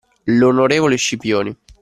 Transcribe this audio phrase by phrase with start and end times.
[0.25, 1.55] L'onorevole Scipioni.